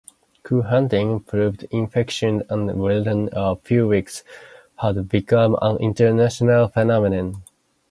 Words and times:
Clue-hunting 0.41 1.19
proved 1.19 1.67
infectious 1.69 2.41
and, 2.49 2.81
within 2.81 3.29
a 3.33 3.55
few 3.57 3.87
weeks, 3.87 4.23
had 4.79 5.07
become 5.07 5.55
an 5.61 5.77
international 5.77 6.69
phenomenon. 6.69 7.43